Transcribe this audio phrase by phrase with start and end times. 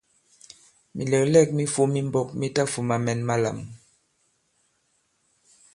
[0.95, 3.59] Mìlɛ̀glɛ᷇k mi fōm i mbōk mi tafūma mɛn malām.